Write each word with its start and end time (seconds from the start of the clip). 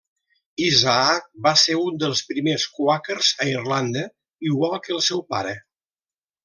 Isaac 0.67 1.27
va 1.47 1.51
ser 1.65 1.75
un 1.81 2.01
dels 2.05 2.23
primers 2.31 2.67
quàquers 2.79 3.31
a 3.45 3.49
Irlanda, 3.53 4.07
igual 4.53 4.79
que 4.87 4.99
el 5.01 5.07
seu 5.13 5.27
pare. 5.35 5.59